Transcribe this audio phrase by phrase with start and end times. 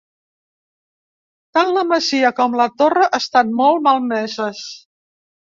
[1.57, 4.65] Tant la masia com la torre estan molt malmeses.